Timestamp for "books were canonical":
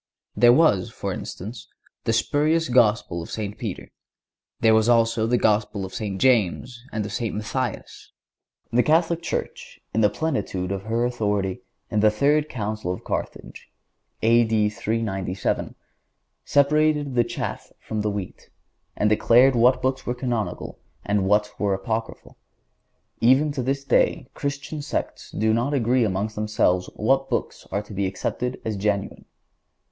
19.83-20.79